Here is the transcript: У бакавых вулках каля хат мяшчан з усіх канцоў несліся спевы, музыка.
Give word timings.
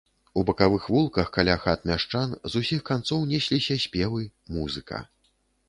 У 0.41 0.43
бакавых 0.45 0.87
вулках 0.93 1.29
каля 1.35 1.57
хат 1.65 1.85
мяшчан 1.91 2.33
з 2.53 2.63
усіх 2.63 2.81
канцоў 2.89 3.23
несліся 3.35 3.79
спевы, 3.87 4.27
музыка. 4.59 5.07